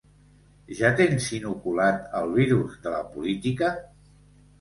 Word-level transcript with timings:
—Ja 0.77 0.87
tens 1.01 1.27
inoculat 1.37 2.07
el 2.21 2.31
virus 2.39 2.79
de 2.87 2.95
la 2.95 3.03
política? 3.13 3.71